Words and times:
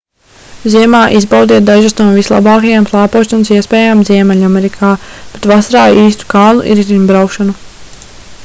ziemā 0.75 0.99
izbaudiet 1.17 1.67
dažas 1.67 1.95
no 1.99 2.07
vislabākajām 2.15 2.87
slēpošanas 2.93 3.53
iespējām 3.57 4.01
ziemeļamerikā 4.09 4.95
bet 5.35 5.47
vasarā 5.53 5.85
īstu 6.07 6.31
kalnu 6.35 6.79
riteņbraukšanu 6.83 7.59